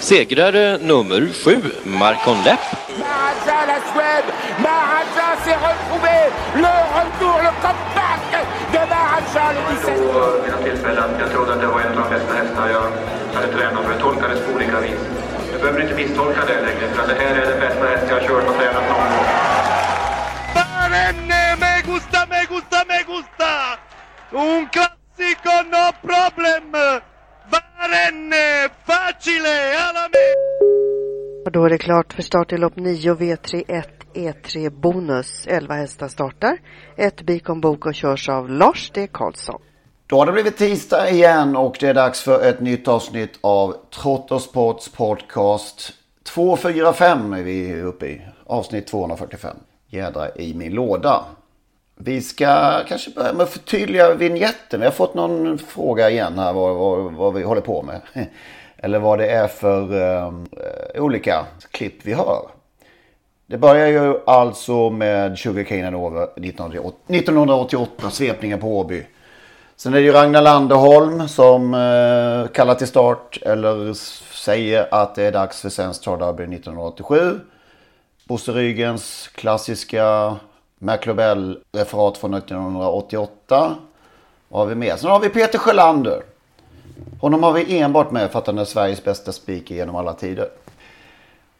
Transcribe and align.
Segrare 0.00 0.78
nummer 0.78 1.28
sju, 1.32 1.56
Marcon 1.84 2.42
Lepp. 2.44 2.60
Maharaja, 2.98 3.66
la 3.70 3.78
Suède, 3.92 4.28
Maharaja 4.58 5.28
s'est 5.44 5.60
retrouvé, 5.68 6.18
le 6.56 6.74
retour, 6.96 7.36
le 7.46 7.52
comeback 7.64 8.22
de 8.72 8.78
Maharaja 8.92 9.52
le 9.52 9.60
17. 9.76 9.94
Vid 9.94 10.52
några 10.52 10.62
tillfällen. 10.64 11.10
Jag 11.20 11.30
trodde 11.30 11.52
att 11.52 11.60
det 11.60 11.66
var 11.66 11.80
en 11.80 11.98
av 11.98 12.04
de 12.04 12.14
bästa 12.14 12.34
hästar 12.34 12.68
jag 12.68 12.86
hade 13.34 13.52
tränat 13.52 13.84
för. 13.84 14.00
Tolkades 14.00 14.40
på 14.46 14.52
olika 14.52 14.80
vis. 14.80 15.00
Du 15.52 15.58
behöver 15.58 15.80
inte 15.82 15.94
misstolka 15.94 16.40
det 16.46 16.60
längre, 16.60 16.88
för 16.94 17.06
det 17.08 17.14
här 17.22 17.34
är 17.42 17.46
den 17.50 17.60
bästa 17.60 17.84
häst 17.86 18.04
jag 18.08 18.14
har 18.20 18.26
kört 18.28 18.48
och 18.48 18.56
tränat 18.56 18.88
någon 18.88 19.08
gång. 19.12 19.26
Barenne, 20.54 21.56
me 21.60 21.72
gusta, 21.92 22.26
me 22.30 22.40
gusta, 22.48 22.78
me 22.88 22.98
gusta! 23.12 23.52
Un 24.32 24.66
classico, 24.74 25.54
no 25.74 25.84
problem! 26.08 27.00
Barenne, 27.90 28.68
facile, 28.86 29.78
alla! 29.78 30.08
Och 31.44 31.52
då 31.52 31.64
är 31.64 31.70
det 31.70 31.78
klart 31.78 32.12
för 32.12 32.22
start 32.22 32.52
i 32.52 32.56
lopp 32.56 32.76
9 32.76 33.14
V31 33.14 33.84
E3 34.14 34.70
Bonus. 34.70 35.46
11 35.46 35.74
hästar 35.74 36.08
startar. 36.08 36.58
Ett 36.96 37.22
Bikon 37.22 37.60
Bok 37.60 37.86
och 37.86 37.94
körs 37.94 38.28
av 38.28 38.50
Lars 38.50 38.90
D. 38.90 39.08
Karlsson. 39.12 39.60
Då 40.06 40.18
har 40.18 40.26
det 40.26 40.32
blivit 40.32 40.56
tisdag 40.56 41.10
igen 41.10 41.56
och 41.56 41.76
det 41.80 41.88
är 41.88 41.94
dags 41.94 42.20
för 42.20 42.48
ett 42.48 42.60
nytt 42.60 42.88
avsnitt 42.88 43.38
av 43.40 43.76
Trottosports 44.02 44.92
podcast. 44.92 45.92
245 46.34 47.32
är 47.32 47.42
vi 47.42 47.80
uppe 47.82 48.06
i. 48.06 48.22
Avsnitt 48.46 48.86
245. 48.86 49.56
Jädra 49.88 50.34
i 50.34 50.54
min 50.54 50.72
låda. 50.72 51.24
Vi 52.02 52.20
ska 52.22 52.80
kanske 52.88 53.10
börja 53.10 53.32
med 53.32 53.42
att 53.42 53.50
förtydliga 53.50 54.14
vignetten. 54.14 54.80
Vi 54.80 54.86
har 54.86 54.92
fått 54.92 55.14
någon 55.14 55.58
fråga 55.58 56.10
igen 56.10 56.38
här 56.38 56.52
vad, 56.52 56.76
vad, 56.76 57.12
vad 57.12 57.34
vi 57.34 57.42
håller 57.42 57.60
på 57.60 57.82
med. 57.82 58.00
Eller 58.76 58.98
vad 58.98 59.18
det 59.18 59.30
är 59.30 59.48
för 59.48 60.02
eh, 60.02 60.32
olika 61.02 61.46
klipp 61.70 61.94
vi 62.02 62.14
hör. 62.14 62.42
Det 63.46 63.58
börjar 63.58 63.86
ju 63.86 64.20
alltså 64.26 64.90
med 64.90 65.38
Sugarcane 65.38 65.84
Hanover 65.84 66.22
1988, 66.22 66.96
1988, 67.06 68.10
svepningen 68.10 68.60
på 68.60 68.78
Åby. 68.78 69.06
Sen 69.76 69.94
är 69.94 69.98
det 69.98 70.04
ju 70.04 70.12
Ragnar 70.12 70.42
Landerholm 70.42 71.28
som 71.28 71.74
eh, 71.74 72.52
kallar 72.52 72.74
till 72.74 72.86
start 72.86 73.38
eller 73.42 73.94
säger 74.34 74.94
att 74.94 75.14
det 75.14 75.22
är 75.22 75.32
dags 75.32 75.60
för 75.60 75.68
Svenskt 75.68 76.04
Travderby 76.04 76.42
1987. 76.42 77.40
Bosse 78.24 78.52
Rygens 78.52 79.28
klassiska 79.34 80.36
McLobell-referat 80.82 82.18
från 82.18 82.34
1988. 82.34 83.74
Vad 84.48 84.60
har 84.60 84.66
vi 84.66 84.74
mer? 84.74 84.96
Sen 84.96 85.10
har 85.10 85.20
vi 85.20 85.28
Peter 85.28 85.58
Sjölander. 85.58 86.22
Honom 87.20 87.42
har 87.42 87.52
vi 87.52 87.78
enbart 87.78 88.10
med 88.10 88.30
för 88.30 88.38
att 88.38 88.46
han 88.46 88.58
är 88.58 88.64
Sveriges 88.64 89.04
bästa 89.04 89.32
speaker 89.32 89.74
genom 89.74 89.96
alla 89.96 90.12
tider. 90.12 90.48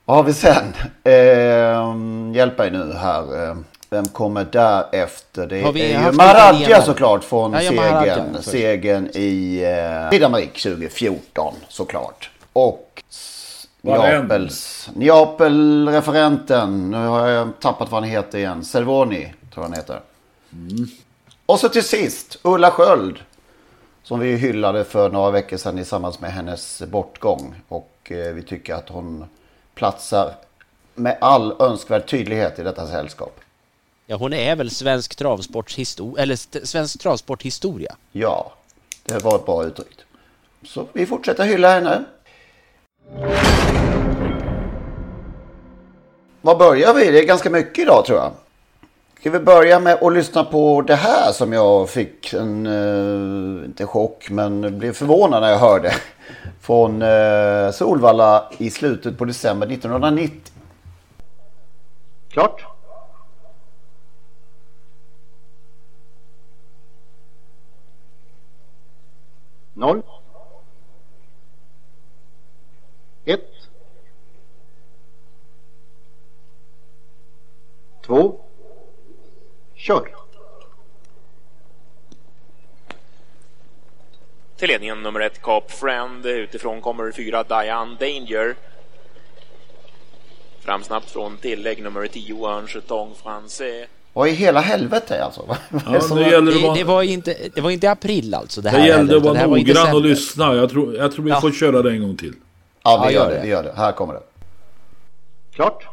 Vad 0.05 0.17
har 0.17 0.25
vi 0.25 0.33
sen? 0.33 0.75
Eh, 1.05 2.37
hjälp 2.37 2.59
mig 2.59 2.71
nu 2.71 2.93
här. 2.93 3.49
Eh, 3.49 3.57
vem 3.91 4.09
kommer 4.09 4.45
därefter? 4.45 5.47
Det 5.47 5.63
Har 5.63 5.73
vi 5.73 5.93
är 5.93 6.05
ju 6.05 6.13
Maradja 6.13 6.83
såklart 6.83 7.25
från 7.25 7.53
Ja, 7.53 7.61
segern, 7.61 8.43
segern 8.43 9.09
i 9.15 9.63
eh, 9.63 10.31
Prix 10.31 10.63
2014 10.63 11.55
såklart. 11.69 12.31
Och 12.53 13.03
Neapels, 13.83 14.89
Neapel-referenten. 14.95 16.91
Nu 16.91 16.97
har 16.97 17.29
jag 17.29 17.61
tappat 17.61 17.91
vad 17.91 18.03
han 18.03 18.11
heter 18.11 18.39
igen. 18.39 18.65
Servoni 18.65 19.23
tror 19.23 19.35
jag 19.55 19.63
han 19.63 19.73
heter. 19.73 20.01
Och 21.47 21.61
så 21.61 21.69
till 21.69 21.85
sist 21.85 22.39
Ulla 22.43 22.71
Sköld. 22.71 23.19
Som 24.03 24.21
vi 24.21 24.37
hyllade 24.37 24.85
för 24.85 25.11
några 25.11 25.31
veckor 25.31 25.57
sedan 25.57 25.79
i 25.79 25.85
samband 25.85 26.15
med 26.21 26.33
hennes 26.33 26.83
bortgång. 26.83 27.55
Och 27.69 27.93
eh, 28.05 28.33
vi 28.35 28.43
tycker 28.43 28.75
att 28.75 28.89
hon 28.89 29.25
platsar 29.75 30.35
med 30.95 31.19
all 31.21 31.63
önskvärd 31.63 32.07
tydlighet 32.09 32.59
i 32.59 32.63
detta 32.63 32.87
sällskap. 32.87 33.41
Ja, 34.07 34.17
hon 34.17 34.33
är 34.33 34.57
väl 34.57 34.71
svensk 34.71 35.17
travsports 35.17 35.77
historia, 35.77 36.23
eller 36.23 36.67
svensk 36.67 37.01
travsport 37.01 37.43
historia. 37.43 37.97
Ja, 38.13 38.53
det 39.05 39.25
var 39.25 39.37
ett 39.37 39.47
bra 39.47 39.65
uttryck. 39.65 39.99
Så 40.65 40.87
vi 40.93 41.07
fortsätter 41.07 41.45
hylla 41.45 41.75
henne. 41.75 42.05
Var 46.43 46.59
börjar 46.59 46.95
vi? 46.95 47.11
Det 47.11 47.19
är 47.19 47.27
ganska 47.27 47.51
mycket 47.51 47.79
idag 47.79 48.05
tror 48.05 48.19
jag. 48.19 48.33
Ska 49.21 49.31
vi 49.31 49.39
börja 49.39 49.81
med 49.81 50.03
att 50.03 50.13
lyssna 50.13 50.45
på 50.45 50.83
det 50.83 50.95
här 50.95 51.33
som 51.33 51.53
jag 51.53 51.91
fick 51.91 52.33
en, 52.33 52.67
eh, 52.67 53.65
inte 53.65 53.87
chock, 53.87 54.31
men 54.31 54.79
blev 54.79 54.93
förvånad 54.93 55.43
när 55.43 55.51
jag 55.51 55.59
hörde. 55.59 55.93
Från 56.61 57.03
eh, 57.03 57.71
Solvalla 57.71 58.51
i 58.59 58.71
slutet 58.71 59.19
på 59.19 59.25
december 59.25 59.67
1990. 59.67 60.53
Klart? 62.29 62.65
Noll. 69.75 70.03
Ett. 73.25 73.41
Två. 78.07 78.41
Kör. 79.75 80.09
Till 84.57 84.69
ledningen 84.69 85.03
nummer 85.03 85.21
ett 85.21 85.43
Cap 85.43 85.71
Friend. 85.73 86.27
Utifrån 86.27 86.81
kommer 86.81 87.13
fyra 87.13 87.43
Diane 87.43 87.97
Danger. 88.01 88.57
Fram 90.61 90.83
snabbt 90.83 91.11
från 91.11 91.37
tillägg 91.37 91.83
nummer 91.83 92.07
10 92.07 92.47
Un 92.59 92.67
Jetong 92.75 93.15
Francais. 93.23 93.89
Vad 94.13 94.29
i 94.29 94.33
hela 94.33 94.61
helvete 94.61 95.25
alltså? 95.25 95.57
Är 95.71 96.31
det 96.31 96.41
det 96.41 96.53
Det, 96.53 96.59
vara- 96.63 96.75
det, 96.75 96.85
var 96.85 97.03
inte, 97.03 97.37
det 97.55 97.61
var 97.61 97.71
inte 97.71 97.91
april 97.91 98.35
alltså 98.35 98.61
det 98.61 98.71
Det 98.71 98.77
här 98.77 98.87
gällde 98.87 98.97
heller, 98.97 99.17
att 99.17 99.23
det 99.23 99.29
vara 99.29 99.49
var 99.49 99.57
noggrann 99.59 99.95
och 99.95 100.01
lyssna. 100.01 100.55
Jag 100.55 100.71
tror, 100.71 100.97
jag 100.97 101.13
tror 101.13 101.25
vi 101.25 101.31
Ja. 101.31 101.41
får 101.41 101.53
köra 101.53 101.83
det 101.83 101.91
en 101.91 102.03
gång 102.03 102.17
till. 102.17 102.35
Ja, 102.83 103.05
vi 103.09 103.15
Ja, 103.15 103.21
gör 103.21 103.23
gör 103.23 103.29
det. 103.31 103.35
det. 103.37 103.43
Vi 103.43 103.49
gör 103.49 103.63
det. 103.63 103.73
Här 103.77 103.93
kommer 103.93 104.15
det. 104.15 104.23
Klart? 105.53 105.87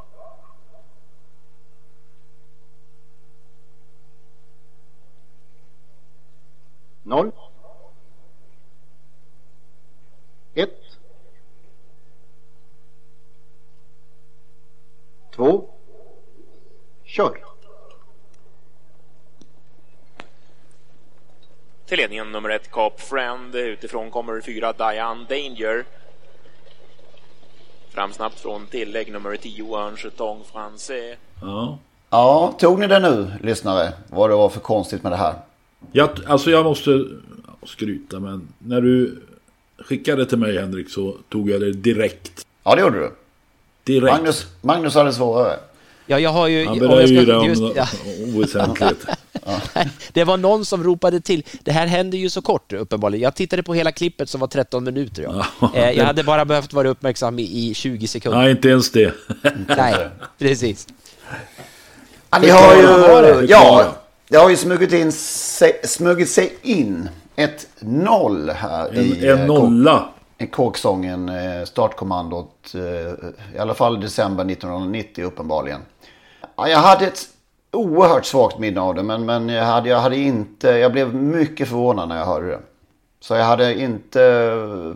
Noll. 7.03 7.31
Ett. 10.53 10.81
Två. 15.35 15.69
Kör. 17.03 17.43
Till 21.85 21.97
ledningen 21.97 22.31
nummer 22.31 22.49
ett 22.49 22.71
Cap 22.71 22.99
Friend. 23.01 23.55
Utifrån 23.55 24.11
kommer 24.11 24.41
fyra 24.41 24.73
Diane 24.73 25.25
Danger. 25.29 25.85
Fram 27.97 28.13
snabbt 28.13 28.39
från 28.39 28.65
tillägg 28.67 29.11
nummer 29.11 29.35
10 29.35 29.87
Un 29.87 29.97
Jetong 30.03 30.39
Francais. 30.51 31.17
Ja. 31.41 31.77
Ja, 32.09 32.55
tog 32.59 32.79
ni 32.79 32.87
det 32.87 32.99
nu, 32.99 33.31
lyssnare? 33.41 33.93
Vad 34.09 34.29
det 34.29 34.35
var 34.35 34.49
för 34.49 34.59
konstigt 34.59 35.03
med 35.03 35.11
det 35.11 35.15
här? 35.15 35.33
Jag, 35.91 36.09
alltså 36.27 36.51
jag 36.51 36.65
måste 36.65 37.05
skryta 37.65 38.19
men 38.19 38.47
när 38.59 38.81
du 38.81 39.21
skickade 39.77 40.25
till 40.25 40.37
mig 40.37 40.57
Henrik 40.59 40.89
så 40.89 41.15
tog 41.29 41.49
jag 41.49 41.61
det 41.61 41.71
direkt. 41.71 42.45
Ja, 42.63 42.75
det 42.75 42.81
gjorde 42.81 42.99
du. 42.99 43.11
Direkt. 43.83 44.17
Magnus, 44.17 44.45
Magnus 44.61 44.95
hade 44.95 45.13
svårare. 45.13 45.59
Ja, 46.05 46.19
jag 46.19 46.29
har 46.29 46.47
ju... 46.47 46.65
Han 46.65 46.79
beröjer 46.79 47.23
ska- 47.23 47.39
det 47.39 47.45
just- 47.45 47.61
om 47.61 47.71
ja. 47.75 47.85
oväsentligt. 48.35 49.05
Det 50.13 50.23
var 50.23 50.37
någon 50.37 50.65
som 50.65 50.83
ropade 50.83 51.21
till. 51.21 51.43
Det 51.61 51.71
här 51.71 51.87
hände 51.87 52.17
ju 52.17 52.29
så 52.29 52.41
kort 52.41 52.73
uppenbarligen. 52.73 53.23
Jag 53.23 53.35
tittade 53.35 53.63
på 53.63 53.73
hela 53.73 53.91
klippet 53.91 54.29
som 54.29 54.41
var 54.41 54.47
13 54.47 54.83
minuter. 54.83 55.23
Ja. 55.23 55.45
Ja, 55.61 55.71
Eh, 55.75 55.91
Jag 55.91 56.05
hade 56.05 56.23
bara 56.23 56.45
behövt 56.45 56.73
vara 56.73 56.87
uppmärksam 56.89 57.39
i, 57.39 57.43
i 57.69 57.73
20 57.73 58.07
sekunder. 58.07 58.39
Nej, 58.39 58.51
inte 58.51 58.69
ens 58.69 58.91
det. 58.91 59.13
Nej, 59.77 59.95
precis. 60.37 60.87
Ja, 62.29 62.39
ni 62.39 62.49
har 62.49 62.75
ju... 62.75 63.45
Ja, 63.49 63.95
det 64.29 64.37
har 64.37 64.49
ju 64.49 64.55
smugit, 64.57 64.93
in, 64.93 65.11
sig- 65.11 65.81
smugit 65.83 66.29
sig 66.29 66.57
in 66.61 67.09
ett 67.35 67.67
noll 67.79 68.49
här 68.49 68.89
En- 68.89 68.97
i... 69.05 69.25
en 69.27 69.39
eh, 69.39 69.45
nolla. 69.45 70.09
I 70.39 70.47
kåksången, 70.47 71.29
eh, 71.29 71.63
startkommandot, 71.65 72.75
i 73.55 73.57
alla 73.59 73.73
fall 73.73 74.01
december 74.01 74.45
1990 74.51 75.25
uppenbarligen. 75.25 75.79
Ja, 76.55 76.69
jag 76.69 76.79
hade 76.79 77.05
ett 77.07 77.25
oerhört 77.71 78.25
svagt 78.25 78.59
minne 78.59 78.81
av 78.81 78.95
det, 78.95 79.03
men, 79.03 79.25
men 79.25 79.49
jag, 79.49 79.65
hade, 79.65 79.89
jag 79.89 79.99
hade 79.99 80.17
inte... 80.17 80.67
Jag 80.67 80.91
blev 80.91 81.15
mycket 81.15 81.67
förvånad 81.67 82.09
när 82.09 82.17
jag 82.17 82.25
hörde 82.25 82.47
det. 82.47 82.59
Så 83.19 83.33
jag 83.33 83.45
hade 83.45 83.79
inte... 83.79 84.19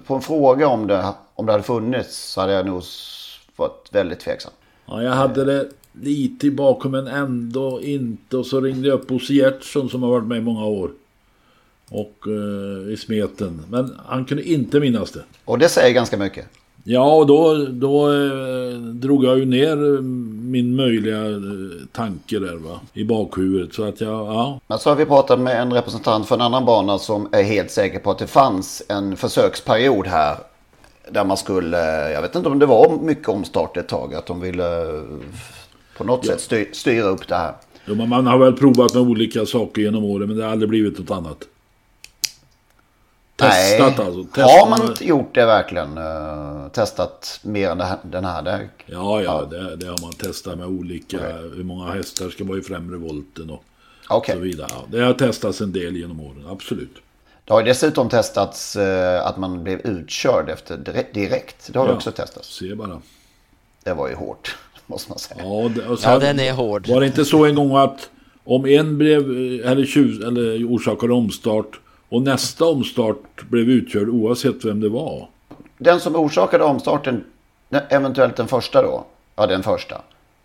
På 0.08 0.16
en 0.16 0.22
fråga 0.22 0.68
om 0.68 0.88
det, 0.88 1.14
om 1.36 1.46
det 1.46 1.52
hade 1.52 1.64
funnits 1.64 2.18
så 2.18 2.42
hade 2.42 2.54
jag 2.54 2.66
nog 2.66 2.84
varit 3.56 3.90
väldigt 3.92 4.20
tveksam. 4.20 4.52
Ja, 4.86 5.04
jag 5.04 5.12
hade 5.12 5.46
det 5.46 5.70
lite 5.92 6.48
i 6.48 6.52
bakom 6.52 6.92
men 6.92 7.08
ändå 7.08 7.82
inte. 7.82 8.38
Och 8.38 8.46
så 8.46 8.62
ringde 8.62 8.88
jag 8.88 9.00
upp 9.00 9.08
Bosse 9.08 9.34
Gertsson 9.34 9.90
som 9.90 10.04
har 10.04 10.10
varit 10.10 10.28
med 10.28 10.38
i 10.38 10.42
många 10.42 10.66
år. 10.66 10.92
Och 11.90 12.28
eh, 12.28 12.94
i 12.94 12.98
smeten. 12.98 13.62
Men 13.70 13.96
han 14.06 14.26
kunde 14.26 14.44
inte 14.44 14.80
minnas 14.80 15.12
det. 15.12 15.24
Och 15.46 15.60
det 15.60 15.70
säger 15.70 15.94
ganska 15.94 16.18
mycket. 16.18 16.46
Ja, 16.84 17.14
och 17.16 17.28
då, 17.28 17.66
då 17.66 18.14
eh, 18.14 18.74
drog 18.80 19.26
jag 19.26 19.40
ju 19.40 19.46
ner 19.46 19.96
eh, 19.96 20.02
min 20.52 20.76
möjliga 20.76 21.30
eh, 21.30 21.38
tanke 21.92 22.40
där 22.40 22.56
va. 22.56 22.80
I 22.94 23.04
bakhuvudet. 23.04 23.74
Så 23.74 23.84
att 23.84 24.02
jag, 24.02 24.12
ja. 24.12 24.60
Men 24.68 24.80
så 24.80 24.90
har 24.90 24.96
vi 24.96 25.06
pratat 25.06 25.40
med 25.40 25.62
en 25.62 25.74
representant 25.74 26.28
för 26.28 26.36
en 26.36 26.42
annan 26.42 26.66
bana 26.66 27.00
som 27.00 27.28
är 27.32 27.44
helt 27.44 27.72
säker 27.72 28.00
på 28.00 28.12
att 28.12 28.18
det 28.18 28.28
fanns 28.28 28.84
en 28.90 29.18
försöksperiod 29.18 30.08
här. 30.08 30.38
Där 31.12 31.26
man 31.26 31.38
skulle, 31.38 32.12
jag 32.12 32.22
vet 32.22 32.36
inte 32.36 32.50
om 32.50 32.60
det 32.60 32.66
var 32.66 33.00
mycket 33.02 33.30
omstart 33.30 33.78
ett 33.78 33.88
tag. 33.88 34.16
Att 34.16 34.26
de 34.26 34.42
ville 34.42 34.82
eh, 34.82 35.04
på 35.98 36.04
något 36.04 36.26
sätt 36.26 36.42
styr, 36.42 36.70
styra 36.74 37.06
upp 37.08 37.28
det 37.28 37.36
här. 37.36 37.54
Men 37.86 38.10
man 38.10 38.28
har 38.28 38.38
väl 38.38 38.54
provat 38.54 38.94
med 38.94 39.04
olika 39.04 39.46
saker 39.46 39.82
genom 39.82 40.04
åren. 40.04 40.28
Men 40.28 40.38
det 40.38 40.44
har 40.44 40.52
aldrig 40.52 40.70
blivit 40.70 41.00
något 41.00 41.12
annat. 41.12 41.38
Testat 43.42 43.98
Nej. 43.98 44.08
alltså. 44.08 44.42
Har 44.42 44.70
man 44.70 44.82
inte 44.90 45.06
gjort 45.08 45.36
det 45.36 45.46
verkligen? 45.46 45.98
eh, 45.98 46.68
testat 46.72 47.40
mer 47.44 47.70
än 47.70 47.82
här, 47.82 47.98
den 48.04 48.26
här? 48.26 48.42
Där? 48.42 48.70
Ja, 48.86 49.22
ja, 49.22 49.46
det, 49.52 49.76
det 49.76 49.86
har 49.88 50.02
man 50.02 50.12
testat 50.14 50.58
med 50.58 50.68
olika, 50.68 51.18
hur 51.56 51.64
många 51.64 51.92
hästar 51.92 52.30
ska 52.30 52.44
vara 52.44 52.58
i 52.58 52.62
främre 52.62 52.98
volten 52.98 53.50
och 53.50 53.64
Okej. 54.10 54.36
så 54.36 54.42
vidare. 54.42 54.68
Ja, 54.72 54.84
det 54.98 55.04
har 55.04 55.14
testats 55.14 55.62
en 55.62 55.72
del 55.72 55.96
genom 55.98 56.20
åren, 56.20 56.46
absolut. 56.50 56.96
Det 57.46 57.54
har 57.54 57.64
dessutom 57.64 58.10
testats 58.10 58.76
eh, 58.76 59.26
att 59.28 59.38
man 59.38 59.64
blev 59.64 59.80
utkörd 59.80 60.50
efter 60.50 60.78
direkt. 61.14 61.70
Det 61.74 61.80
har 61.80 61.88
Ja. 61.88 61.94
också 61.94 62.12
testats. 62.12 62.56
Se 62.56 62.76
bara. 62.76 63.02
Det 63.84 63.94
var 63.94 64.10
ju 64.10 64.16
hårt, 64.16 64.56
måste 64.88 65.10
man 65.12 65.20
säga. 65.20 65.42
Ja, 65.44 65.70
det, 65.76 65.88
och 65.88 66.00
Ja, 66.04 66.20
den 66.20 66.40
är 66.40 66.52
hård. 66.54 66.88
Var 66.88 67.00
det 67.02 67.08
inte 67.08 67.26
så 67.26 67.46
en 67.46 67.56
gång 67.56 67.76
att 67.76 68.10
om 68.44 68.66
en 68.66 68.98
blev, 68.98 69.20
eh, 69.22 69.72
eller, 69.72 69.86
tjus, 69.86 70.24
eller 70.24 70.66
orsakade 70.66 71.14
omstart 71.14 71.80
och 72.12 72.22
nästa 72.22 72.66
omstart 72.66 73.50
blev 73.50 73.70
utkörd 73.70 74.10
oavsett 74.10 74.66
vem 74.66 74.80
det 74.80 74.90
var? 74.90 75.28
Den 75.78 76.00
som 76.00 76.16
orsakade 76.16 76.64
omstarten, 76.64 77.24
eventuellt 77.90 78.36
den 78.36 78.48
första 78.48 78.82
då, 78.82 79.06
ja 79.36 79.48
den 79.48 79.64
första. 79.64 80.02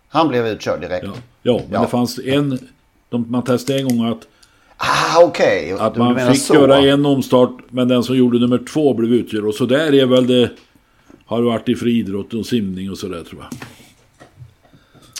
Han 0.09 0.27
blev 0.27 0.47
utkörd 0.47 0.81
direkt. 0.81 1.05
Ja, 1.05 1.13
ja 1.41 1.61
men 1.71 1.81
det 1.81 1.87
fanns 1.87 2.19
en, 2.19 2.59
de, 3.09 3.25
man 3.31 3.43
testade 3.43 3.79
en 3.79 3.87
gång 3.97 4.11
att, 4.11 4.27
Ah, 4.79 5.23
okej. 5.23 5.75
att 5.79 5.93
Du 5.93 5.99
man 5.99 6.31
fick 6.33 6.41
så. 6.41 6.53
göra 6.53 6.77
en 6.79 7.05
omstart 7.05 7.51
men 7.69 7.87
den 7.87 8.03
som 8.03 8.17
gjorde 8.17 8.39
nummer 8.39 8.57
två 8.73 8.93
blev 8.93 9.13
utkörd. 9.13 9.45
Och 9.45 9.55
så 9.55 9.65
där 9.65 9.93
är 9.93 10.05
väl 10.05 10.27
det, 10.27 10.49
har 11.25 11.37
det 11.41 11.45
varit 11.45 11.69
i 11.69 11.75
friidrott 11.75 12.33
och 12.33 12.45
simning 12.45 12.91
och 12.91 12.97
sådär 12.97 13.23
tror 13.23 13.41
jag. 13.41 13.59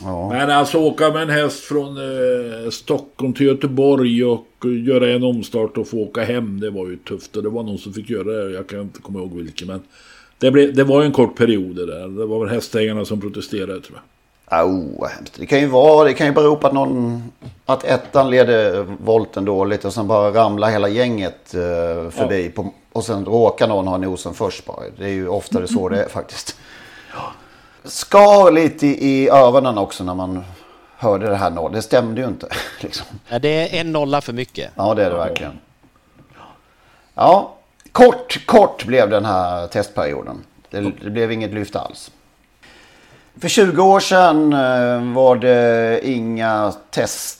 Ja. 0.01 0.29
Men 0.29 0.49
alltså 0.49 0.77
åka 0.77 1.11
med 1.11 1.21
en 1.21 1.29
häst 1.29 1.59
från 1.59 1.97
eh, 1.97 2.69
Stockholm 2.69 3.33
till 3.33 3.45
Göteborg 3.45 4.25
och 4.25 4.47
göra 4.85 5.09
en 5.09 5.23
omstart 5.23 5.77
och 5.77 5.87
få 5.87 5.97
åka 5.97 6.23
hem. 6.23 6.59
Det 6.59 6.69
var 6.69 6.87
ju 6.87 6.97
tufft 6.97 7.35
och 7.35 7.43
det 7.43 7.49
var 7.49 7.63
någon 7.63 7.77
som 7.77 7.93
fick 7.93 8.09
göra 8.09 8.23
det. 8.23 8.51
Jag 8.51 8.67
kan 8.67 8.81
inte 8.81 9.01
komma 9.01 9.19
ihåg 9.19 9.33
vilken. 9.33 9.67
Men 9.67 9.81
det, 10.37 10.51
blev, 10.51 10.75
det 10.75 10.83
var 10.83 11.01
ju 11.01 11.05
en 11.05 11.11
kort 11.11 11.37
period 11.37 11.75
det 11.75 11.85
där. 11.85 12.07
Det 12.07 12.25
var 12.25 12.39
väl 12.39 12.49
hästägarna 12.49 13.05
som 13.05 13.21
protesterade 13.21 13.81
tror 13.81 13.97
jag. 13.97 14.03
Au, 14.49 14.99
vad 14.99 15.09
hemskt. 15.09 15.39
Det 15.39 15.45
kan 15.45 15.59
ju 15.59 15.67
vara, 15.67 16.07
det 16.07 16.13
kan 16.13 16.27
ju 16.27 16.33
bero 16.33 16.55
på 16.55 16.67
att 16.67 16.73
någon, 16.73 17.23
att 17.65 17.83
ettan 17.83 18.29
leder 18.29 18.85
volten 19.03 19.45
dåligt 19.45 19.85
och 19.85 19.93
sen 19.93 20.07
bara 20.07 20.33
ramlar 20.33 20.69
hela 20.69 20.89
gänget 20.89 21.53
eh, 21.53 22.09
förbi. 22.09 22.49
På, 22.49 22.73
och 22.93 23.03
sen 23.03 23.25
råkar 23.25 23.67
någon 23.67 23.87
ha 23.87 23.97
nosen 23.97 24.33
först 24.33 24.65
bara. 24.65 24.83
Det 24.97 25.05
är 25.05 25.09
ju 25.09 25.27
oftare 25.27 25.67
så 25.67 25.89
det 25.89 26.03
är 26.03 26.09
faktiskt. 26.09 26.57
Skar 27.87 28.51
lite 28.51 28.87
i, 28.87 29.29
öronen 29.29 29.77
också 29.77 30.03
när 30.03 30.15
man 30.15 30.43
hörde 30.97 31.29
det 31.29 31.35
här 31.35 31.49
noll. 31.49 31.71
Det 31.71 31.81
stämde 31.81 32.21
ju 32.21 32.27
inte. 32.27 32.47
Liksom. 32.79 33.05
Ja, 33.29 33.39
det 33.39 33.49
är 33.49 33.81
en 33.81 33.91
nolla 33.91 34.21
för 34.21 34.33
mycket. 34.33 34.71
Ja, 34.75 34.93
det 34.93 35.05
är 35.05 35.09
det 35.09 35.17
verkligen. 35.17 35.59
Ja, 37.13 37.55
kort, 37.91 38.45
kort 38.45 38.85
blev 38.85 39.09
den 39.09 39.25
här 39.25 39.67
testperioden. 39.67 40.43
Det, 40.69 40.81
det 40.81 41.09
blev 41.09 41.31
inget 41.31 41.53
lyft 41.53 41.75
alls. 41.75 42.11
För 43.41 43.47
20 43.47 43.83
år 43.83 43.99
sedan 43.99 44.53
eh, 44.53 45.13
var 45.13 45.35
det 45.35 46.07
inga 46.07 46.73
test, 46.89 47.39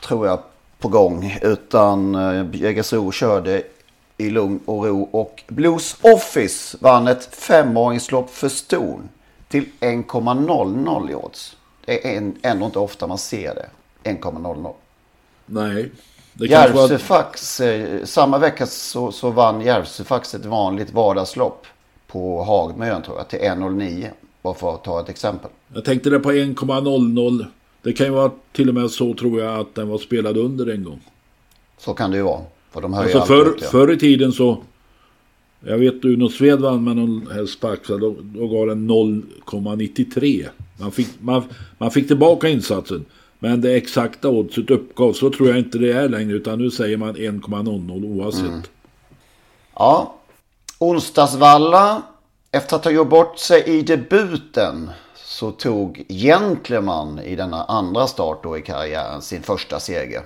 tror 0.00 0.26
jag, 0.26 0.38
på 0.78 0.88
gång. 0.88 1.38
Utan 1.42 2.14
eh, 2.14 2.46
Jägersro 2.52 3.12
körde 3.12 3.62
i 4.16 4.30
lugn 4.30 4.60
och 4.64 4.84
ro. 4.84 5.08
Och 5.12 5.42
Blues 5.48 5.96
Office 6.00 6.76
vann 6.80 7.08
ett 7.08 7.34
femåringslopp 7.34 8.30
för 8.30 8.48
ston 8.48 9.08
till 9.48 9.64
1,00 9.80 11.10
i 11.10 11.14
odds. 11.14 11.56
Det 11.84 12.06
är 12.06 12.16
en, 12.16 12.36
ändå 12.42 12.66
inte 12.66 12.78
ofta 12.78 13.06
man 13.06 13.18
ser 13.18 13.54
det. 13.54 13.68
1,00. 14.10 14.72
Nej. 15.46 15.90
Järvsöfax, 16.34 17.60
eh, 17.60 18.04
samma 18.04 18.38
vecka 18.38 18.66
så, 18.66 19.12
så 19.12 19.30
vann 19.30 19.60
Järvsöfax 19.60 20.34
ett 20.34 20.44
vanligt 20.44 20.92
vardagslopp 20.92 21.66
på 22.06 22.42
Hagmön 22.42 23.02
tror 23.02 23.16
jag 23.16 23.28
till 23.28 23.38
1,09. 23.38 24.10
Bara 24.42 24.54
för 24.54 24.74
att 24.74 24.84
ta 24.84 25.00
ett 25.00 25.08
exempel. 25.08 25.50
Jag 25.74 25.84
tänkte 25.84 26.10
det 26.10 26.18
på 26.20 26.32
1,00. 26.32 27.46
Det 27.82 27.92
kan 27.92 28.06
ju 28.06 28.12
vara 28.12 28.30
till 28.52 28.68
och 28.68 28.74
med 28.74 28.90
så 28.90 29.14
tror 29.14 29.40
jag 29.40 29.60
att 29.60 29.74
den 29.74 29.88
var 29.88 29.98
spelad 29.98 30.36
under 30.36 30.66
en 30.66 30.84
gång. 30.84 31.00
Så 31.78 31.94
kan 31.94 32.10
det 32.10 32.16
ju 32.16 32.22
vara. 32.22 32.40
För 32.70 32.80
de 32.80 32.94
Alltså 32.94 33.20
förr, 33.20 33.46
ut, 33.46 33.58
ja. 33.62 33.68
förr 33.68 33.92
i 33.92 33.98
tiden 33.98 34.32
så... 34.32 34.62
Jag 35.60 35.78
vet 35.78 36.04
Uno 36.04 36.28
Sved 36.28 36.60
vann 36.60 36.84
med 36.84 36.96
någon 36.96 37.28
häst 37.32 37.60
på 37.60 37.68
Axel. 37.68 38.00
Då, 38.00 38.16
då 38.20 38.48
gav 38.48 38.66
den 38.66 38.90
0,93. 38.90 40.48
Man 40.80 40.92
fick, 40.92 41.08
man, 41.20 41.42
man 41.78 41.90
fick 41.90 42.08
tillbaka 42.08 42.48
insatsen. 42.48 43.04
Men 43.38 43.60
det 43.60 43.76
exakta 43.76 44.28
oddset 44.28 44.70
uppgavs. 44.70 45.18
Så 45.18 45.30
tror 45.30 45.48
jag 45.48 45.58
inte 45.58 45.78
det 45.78 45.92
är 45.92 46.08
längre. 46.08 46.32
Utan 46.32 46.58
nu 46.58 46.70
säger 46.70 46.96
man 46.96 47.16
1,00 47.16 48.04
oavsett. 48.04 48.44
Mm. 48.44 48.62
Ja. 49.74 50.14
Onsdagsvalla. 50.78 52.02
Efter 52.50 52.76
att 52.76 52.84
ha 52.84 52.92
gjort 52.92 53.08
bort 53.08 53.38
sig 53.38 53.62
i 53.66 53.82
debuten 53.82 54.90
så 55.16 55.50
tog 55.50 56.04
Gentleman 56.08 57.18
i 57.18 57.36
denna 57.36 57.64
andra 57.64 58.06
start 58.06 58.42
då 58.42 58.58
i 58.58 58.62
karriären 58.62 59.22
sin 59.22 59.42
första 59.42 59.80
seger. 59.80 60.22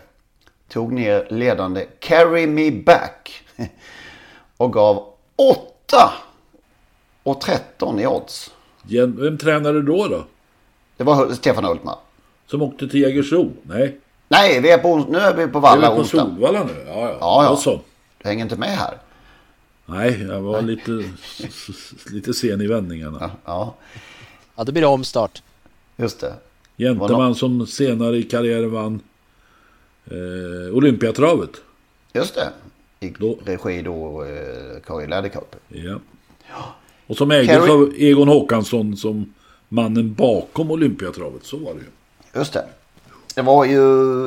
Tog 0.69 0.93
ner 0.93 1.27
ledande 1.31 1.87
Carry 2.01 2.47
Me 2.47 2.71
Back 2.71 3.45
och 4.57 4.73
gav 4.73 5.12
8 5.37 6.13
och 7.23 7.41
13 7.41 8.01
i 8.01 8.07
odds. 8.07 8.51
Gen- 8.87 9.17
Vem 9.21 9.39
tränade 9.39 9.83
då 9.83 10.09
då? 10.09 10.25
Det 10.97 11.05
var 11.05 11.33
Stefan 11.33 11.65
Hultman. 11.65 11.99
Som 12.47 12.63
åkte 12.63 12.89
till 12.89 13.01
Jägersro? 13.01 13.53
Nej. 13.63 13.99
Nej, 14.29 14.61
vi 14.61 14.71
är 14.71 14.79
på, 14.79 14.97
nu 14.99 15.19
är 15.19 15.35
vi 15.35 15.47
på 15.47 15.61
Det 15.61 15.67
är 15.67 15.71
Valla 15.71 15.81
väl 15.81 15.91
på 15.91 16.01
onsdag. 16.01 16.19
Solvalla 16.19 16.65
nu? 16.65 16.85
Ja, 16.87 17.01
ja. 17.01 17.17
Ja, 17.21 17.61
ja. 17.67 17.81
Du 18.23 18.29
hänger 18.29 18.45
inte 18.45 18.57
med 18.57 18.69
här. 18.79 18.97
Nej, 19.87 20.23
jag 20.23 20.41
var 20.41 20.63
lite, 20.63 21.05
lite 22.13 22.35
sen 22.35 22.61
i 22.61 22.67
vändningarna. 22.67 23.31
Ja, 23.45 23.75
Ja, 24.57 24.65
då 24.65 24.73
blir 24.73 24.83
det 24.83 24.89
omstart. 24.89 25.43
just 25.97 26.21
det. 26.21 26.35
Gentleman 26.77 27.35
som 27.35 27.67
senare 27.67 28.17
i 28.17 28.23
karriären 28.23 28.71
vann 28.73 29.01
eh, 30.11 30.77
Olympiatravet. 30.77 31.51
Just 32.13 32.35
det. 32.35 32.49
I 33.03 33.15
regi 33.45 33.83
då 33.83 34.25
eh, 34.25 34.81
Kari 34.87 35.07
Läderkorp. 35.07 35.57
Ja. 35.69 36.01
Och 37.07 37.17
som 37.17 37.31
ägdes 37.31 37.57
Carrie- 37.57 37.71
av 37.73 37.93
Egon 37.97 38.29
Håkansson 38.29 38.97
som 38.97 39.35
mannen 39.69 40.15
bakom 40.15 40.71
Olympiatravet. 40.71 41.45
Så 41.45 41.57
var 41.57 41.75
det 41.75 41.81
ju. 41.81 41.87
Just 42.41 42.53
det. 42.53 42.65
Det 43.35 43.43
var 43.43 43.65
ju, 43.65 43.81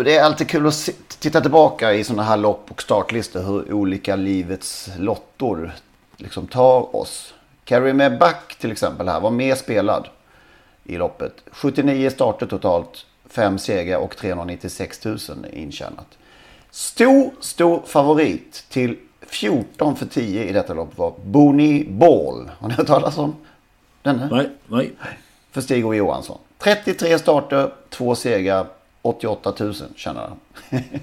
det 0.03 0.15
är 0.15 0.23
alltid 0.23 0.49
kul 0.49 0.67
att 0.67 0.89
titta 1.19 1.41
tillbaka 1.41 1.93
i 1.93 2.03
sådana 2.03 2.23
här 2.23 2.37
lopp 2.37 2.71
och 2.71 2.81
startlistor 2.81 3.41
hur 3.43 3.73
olika 3.73 4.15
livets 4.15 4.89
lottor 4.99 5.71
liksom 6.17 6.47
tar 6.47 6.95
oss. 6.95 7.33
Carry 7.65 7.93
Me 7.93 8.09
Back 8.09 8.55
till 8.59 8.71
exempel 8.71 9.07
här 9.07 9.19
var 9.19 9.31
mer 9.31 9.55
spelad. 9.55 10.07
i 10.83 10.97
loppet. 10.97 11.33
79 11.51 12.09
starter 12.09 12.45
totalt, 12.45 13.05
5 13.29 13.59
segrar 13.59 13.97
och 13.97 14.17
396 14.17 15.05
000 15.05 15.17
intjänat. 15.53 16.07
Stor, 16.75 17.31
stor 17.39 17.81
favorit 17.85 18.63
till 18.69 18.97
14 19.27 19.95
för 19.95 20.05
10 20.05 20.43
i 20.43 20.51
detta 20.51 20.73
lopp 20.73 20.97
var 20.97 21.13
Boni 21.25 21.85
Ball. 21.89 22.51
Har 22.59 22.67
ni 22.67 22.73
hört 22.73 22.87
talas 22.87 23.17
om 23.17 23.35
denne? 24.01 24.29
Nej, 24.31 24.49
nej. 24.67 24.91
För 25.51 25.61
Stig 25.61 25.85
och 25.85 25.95
Johansson. 25.95 26.37
33 26.59 27.19
starter, 27.19 27.73
2 27.89 28.15
segrar, 28.15 28.67
88 29.01 29.53
000 29.59 29.73
tjänar 29.95 30.21
han. 30.21 30.37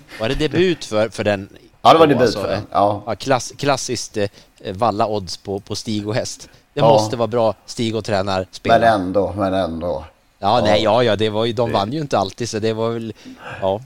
Var 0.21 0.29
det 0.29 0.35
debut 0.35 0.85
för, 0.85 1.09
för 1.09 1.25
den? 1.25 1.49
Ja, 1.83 1.93
det 1.93 1.99
var 1.99 2.07
debut 2.07 2.35
för 2.35 2.49
den. 2.49 2.63
Ja. 2.71 3.03
ja 3.07 3.15
klass, 3.15 3.53
klassiskt 3.59 4.17
eh, 4.17 4.29
valla 4.75 5.07
odds 5.07 5.37
på, 5.37 5.61
på 5.61 5.77
stig 5.77 6.09
och 6.09 6.15
häst. 6.15 6.49
Det 6.75 6.81
Ja. 6.81 6.89
måste 6.89 7.17
vara 7.17 7.29
bra 7.29 7.55
stig 7.67 7.97
och 7.97 8.05
tränar 8.05 8.47
spelare. 8.51 8.81
Men 8.81 9.01
ändå, 9.01 9.33
men 9.37 9.55
ändå. 9.55 10.05
Ja, 10.39 10.61
nej, 10.65 10.83
ja, 10.83 11.03
ja, 11.03 11.17
det 11.17 11.31
var 11.31 11.45
ju, 11.45 11.53
de 11.53 11.73
vann 11.73 11.93
ju 11.93 12.01
inte 12.01 12.19
alltid 12.19 12.49
så 12.49 12.59
det 12.59 12.73
var 12.73 12.91
väl, 12.91 13.13
ja. 13.61 13.81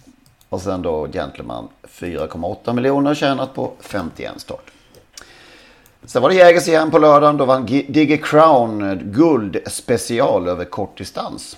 Och 0.57 0.63
sen 0.63 0.83
då 0.83 1.09
Gentleman 1.13 1.69
4,8 1.83 2.73
miljoner 2.73 3.15
tjänat 3.15 3.55
på 3.55 3.73
51 3.81 4.41
start. 4.41 4.71
Sen 6.05 6.23
var 6.23 6.29
det 6.29 6.35
Jägers 6.35 6.69
igen 6.69 6.91
på 6.91 6.99
lördagen. 6.99 7.37
Då 7.37 7.45
vann 7.45 7.67
Digger 7.67 8.17
Crown 8.17 9.01
guld 9.05 9.59
special 9.67 10.49
över 10.49 10.65
kortdistans. 10.65 11.57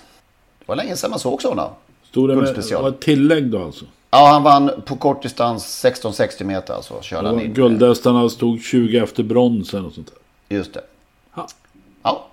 Det 0.59 0.65
var 0.67 0.75
länge 0.75 0.95
sedan 0.95 1.09
man 1.09 1.19
såg 1.19 1.41
sådana. 1.41 1.69
Stod 2.03 2.29
det 2.29 2.35
med, 2.35 2.63
var 2.71 2.89
ett 2.89 3.01
tillägg 3.01 3.51
då 3.51 3.63
alltså? 3.63 3.85
Ja, 4.11 4.27
han 4.27 4.43
vann 4.43 4.71
på 4.85 4.95
kortdistans 4.95 5.85
1660 5.85 6.43
meter 6.43 6.73
alltså. 6.73 7.01
Körde 7.01 7.27
han 7.27 7.41
in. 7.41 7.53
Guldhästarna 7.53 8.29
stod 8.29 8.61
20 8.61 8.97
efter 8.97 9.23
bronsen 9.23 9.85
och 9.85 9.93
sånt 9.93 10.07
där. 10.47 10.57
Just 10.57 10.73
det. 10.73 10.83
Ja. 11.35 11.47
Ja. 12.03 12.27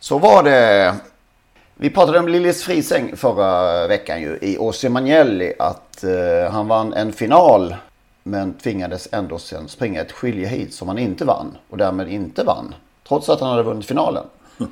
Så 0.00 0.18
var 0.18 0.42
det. 0.42 0.94
Vi 1.76 1.90
pratade 1.90 2.18
om 2.18 2.28
Lillis 2.28 2.62
Frisäng 2.62 3.16
förra 3.16 3.86
veckan 3.88 4.22
ju 4.22 4.38
i 4.42 4.58
Åse 4.58 4.88
att 5.58 6.04
eh, 6.04 6.52
han 6.52 6.68
vann 6.68 6.92
en 6.92 7.12
final 7.12 7.74
men 8.22 8.54
tvingades 8.54 9.08
ändå 9.12 9.38
sen 9.38 9.68
springa 9.68 10.00
ett 10.00 10.12
skiljeheat 10.12 10.72
som 10.72 10.88
han 10.88 10.98
inte 10.98 11.24
vann 11.24 11.56
och 11.68 11.78
därmed 11.78 12.08
inte 12.08 12.44
vann. 12.44 12.74
Trots 13.08 13.28
att 13.28 13.40
han 13.40 13.50
hade 13.50 13.62
vunnit 13.62 13.86
finalen. 13.86 14.24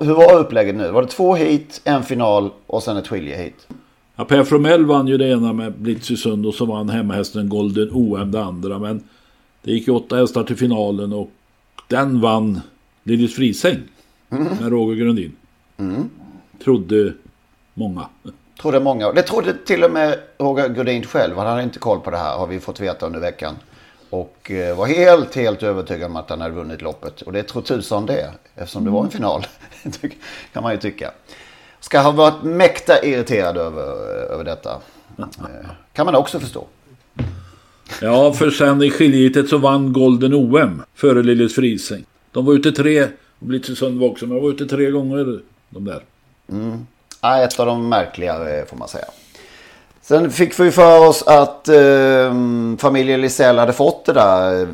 Hur 0.00 0.14
var 0.14 0.38
upplägget 0.38 0.74
nu? 0.74 0.90
Var 0.90 1.02
det 1.02 1.08
två 1.08 1.34
heat, 1.34 1.80
en 1.84 2.02
final 2.02 2.50
och 2.66 2.82
sen 2.82 2.96
ett 2.96 3.08
skiljeheat? 3.08 3.66
Ja, 4.16 4.24
Per 4.24 4.44
Fromell 4.44 4.86
vann 4.86 5.06
ju 5.06 5.18
det 5.18 5.28
ena 5.28 5.52
med 5.52 5.72
Blitzysund 5.72 6.46
och 6.46 6.54
så 6.54 6.64
vann 6.64 6.88
hemmahästen 6.88 7.48
Golden 7.48 7.90
OM 7.92 8.30
det 8.30 8.44
andra. 8.44 8.78
Men 8.78 9.08
det 9.62 9.72
gick 9.72 9.88
ju 9.88 9.94
åtta 9.94 10.16
hästar 10.16 10.44
till 10.44 10.56
finalen 10.56 11.12
och 11.12 11.30
den 11.88 12.20
vann 12.20 12.60
Lillis 13.02 13.34
Frisäng 13.34 13.78
med 14.28 14.68
Roger 14.68 14.96
Grundin. 15.04 15.32
Trodde 16.64 17.12
många. 17.74 18.08
Trodde 18.60 18.80
många. 18.80 19.12
Det 19.12 19.22
trodde 19.22 19.54
till 19.66 19.84
och 19.84 19.90
med 19.90 20.18
Roger 20.38 20.68
Godin 20.68 21.02
själv. 21.02 21.36
Han 21.36 21.46
hade 21.46 21.62
inte 21.62 21.78
koll 21.78 22.00
på 22.00 22.10
det 22.10 22.16
här 22.16 22.36
har 22.36 22.46
vi 22.46 22.60
fått 22.60 22.80
veta 22.80 23.06
under 23.06 23.20
veckan. 23.20 23.54
Och 24.10 24.50
eh, 24.50 24.76
var 24.76 24.86
helt, 24.86 25.34
helt 25.34 25.62
övertygad 25.62 26.10
om 26.10 26.16
att 26.16 26.30
han 26.30 26.40
hade 26.40 26.54
vunnit 26.54 26.82
loppet. 26.82 27.22
Och 27.22 27.32
det 27.32 27.42
tror 27.42 27.62
tusan 27.62 28.06
det. 28.06 28.30
Eftersom 28.54 28.84
det 28.84 28.90
var 28.90 29.04
en 29.04 29.10
final. 29.10 29.46
kan 30.52 30.62
man 30.62 30.72
ju 30.72 30.78
tycka. 30.78 31.10
Ska 31.80 32.00
ha 32.00 32.10
varit 32.10 32.42
mäkta 32.42 33.04
irriterad 33.04 33.56
över, 33.56 33.82
över 34.32 34.44
detta. 34.44 34.80
Eh, 35.18 35.70
Kan 35.92 36.06
man 36.06 36.14
också 36.14 36.40
förstå. 36.40 36.66
Ja, 38.00 38.32
för 38.32 38.50
sen 38.50 38.82
i 38.82 38.90
skiljeheatet 38.90 39.48
så 39.48 39.58
vann 39.58 39.92
Golden 39.92 40.34
OM 40.34 40.82
före 40.94 41.22
Lillis 41.22 41.54
Frisäng. 41.54 42.04
De 42.32 42.44
var 42.44 42.54
ute 42.54 42.72
tre, 42.72 43.02
och 43.38 43.46
Blitzysund 43.46 44.00
var 44.00 44.08
också, 44.08 44.26
men 44.26 44.34
de 44.36 44.42
var 44.42 44.50
ute 44.50 44.66
tre 44.66 44.90
gånger 44.90 45.40
de 45.70 45.84
där. 45.84 46.02
Mm. 46.50 46.86
Ja, 47.20 47.42
ett 47.42 47.60
av 47.60 47.66
de 47.66 47.88
märkligare 47.88 48.66
får 48.66 48.76
man 48.76 48.88
säga. 48.88 49.06
Sen 50.02 50.30
fick 50.30 50.60
vi 50.60 50.70
för 50.70 51.08
oss 51.08 51.22
att 51.22 51.68
eh, 51.68 52.34
familjen 52.78 53.20
Lisell 53.20 53.58
hade 53.58 53.72
fått 53.72 54.04
det 54.04 54.12
där 54.12 54.62
eh, 54.62 54.68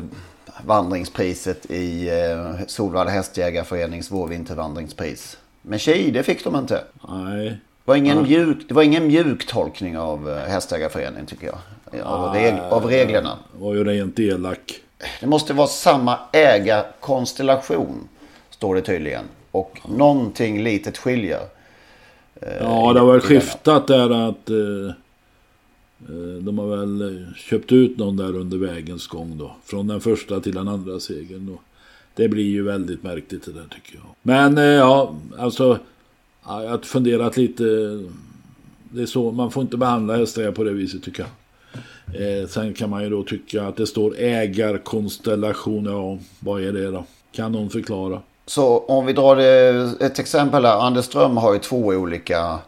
vandringspriset 0.65 1.65
i 1.71 2.09
eh, 2.09 2.65
Solvalla 2.67 3.11
Hästjägarförenings 3.11 4.11
vårvintervandringspris. 4.11 5.37
Men 5.61 5.79
tjej, 5.79 6.11
det 6.11 6.23
fick 6.23 6.43
de 6.43 6.55
inte. 6.55 6.83
Nej. 7.09 7.49
Det 7.49 7.91
var 7.91 7.95
ingen, 7.95 8.17
Ja. 8.17 8.23
mjuk, 8.23 8.67
det 8.67 8.73
var 8.73 8.83
ingen 8.83 9.07
mjuk 9.07 9.47
tolkning 9.47 9.97
av 9.97 10.29
eh, 10.29 10.37
Hästägarföreningen 10.49 11.25
tycker 11.25 11.47
jag. 11.47 11.57
Av, 12.03 12.33
reg, 12.35 12.59
av 12.69 12.85
reglerna. 12.85 13.37
Var 13.59 13.73
ju 13.73 13.83
rent 13.83 14.19
elak. 14.19 14.73
Det 15.19 15.27
måste 15.27 15.53
vara 15.53 15.67
samma 15.67 16.19
ägarkonstellation. 16.31 18.07
Står 18.49 18.75
det 18.75 18.81
tydligen. 18.81 19.23
Och 19.51 19.79
någonting 19.89 20.63
litet 20.63 20.97
skiljer. 20.97 21.39
eh, 22.35 22.57
Ja, 22.59 22.93
det 22.93 22.99
har 22.99 23.07
väl 23.11 23.17
i 23.25 23.27
denna. 23.27 23.41
skiftat 23.41 23.87
där 23.87 24.29
att 24.29 24.49
eh, 24.49 24.95
eh, 26.09 26.37
de 26.41 26.59
har 26.59 26.77
väl 26.77 27.01
eh, 27.01 27.33
köpt 27.33 27.71
ut 27.71 27.97
någon 27.97 28.17
där 28.17 28.35
under 28.35 28.57
vägens 28.57 29.07
gång 29.07 29.37
då. 29.37 29.55
Från 29.63 29.87
den 29.87 30.01
första 30.01 30.39
till 30.39 30.53
den 30.55 30.67
andra 30.67 30.99
segern 30.99 31.45
då. 31.51 31.59
Det 32.15 32.27
blir 32.29 32.43
ju 32.49 32.63
väldigt 32.63 33.03
märkligt 33.03 33.45
det 33.45 33.51
där 33.51 33.65
tycker 33.69 33.95
jag. 33.95 34.03
Men 34.21 34.57
eh, 34.57 34.63
ja, 34.63 35.15
alltså. 35.37 35.79
ja, 36.45 36.63
Jag 36.63 36.69
har 36.71 36.77
funderat 36.77 37.37
lite. 37.37 37.63
Det 38.93 39.01
är 39.01 39.05
så, 39.05 39.31
man 39.31 39.51
får 39.51 39.63
inte 39.63 39.77
behandla 39.77 40.15
hästar 40.17 40.51
på 40.51 40.63
det 40.63 40.71
viset 40.71 41.03
tycker 41.03 41.23
jag. 41.23 41.31
Eh, 42.41 42.47
sen 42.47 42.73
kan 42.73 42.89
man 42.89 43.03
ju 43.03 43.09
då 43.09 43.23
tycka 43.23 43.67
att 43.67 43.75
det 43.77 43.87
står 43.87 44.15
ägarkonstellation. 44.17 45.85
Ja, 45.85 46.17
vad 46.39 46.63
är 46.63 46.71
det 46.73 46.91
då? 46.91 47.05
Kan 47.31 47.51
någon 47.51 47.69
förklara? 47.69 48.21
Så 48.51 48.79
om 48.87 49.05
vi 49.05 49.13
drar 49.13 49.35
det, 49.35 50.05
ett 50.05 50.19
exempel 50.19 50.65
här. 50.65 50.77
Anders 50.77 51.05
Ström 51.05 51.37
har 51.37 51.53
ju 51.53 51.59
två 51.59 51.77
olika. 51.77 52.59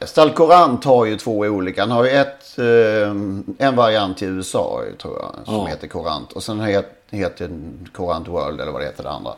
Stalcorant 0.00 0.84
har 0.84 1.04
ju 1.04 1.16
två 1.16 1.38
olika. 1.38 1.80
Han 1.82 1.90
har 1.90 2.04
ju 2.04 2.10
ett, 2.10 2.58
eh, 2.58 3.66
en 3.66 3.76
variant 3.76 4.22
i 4.22 4.24
USA 4.26 4.82
tror 4.98 5.18
jag. 5.18 5.34
Som 5.44 5.54
Ja. 5.54 5.64
heter 5.66 5.88
Corant. 5.88 6.32
Och 6.32 6.42
sen 6.42 6.60
het, 6.60 6.86
heter 7.10 7.48
den 7.48 7.88
Corant 7.92 8.28
World 8.28 8.60
eller 8.60 8.72
vad 8.72 8.80
det 8.80 8.84
heter 8.86 9.02
det 9.02 9.10
andra. 9.10 9.32